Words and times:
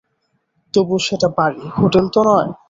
তবু 0.73 0.95
সেটা 0.99 1.27
বাড়ি, 1.37 1.61
হোটেল 1.77 2.05
তো 2.13 2.19
নয়। 2.27 2.51